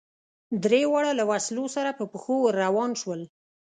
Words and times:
درېواړه 0.63 1.11
له 1.19 1.23
وسلو 1.31 1.65
سره 1.75 1.89
په 1.99 2.03
پښو 2.11 2.35
ور 2.41 2.53
روان 2.65 2.91
شول. 3.01 3.21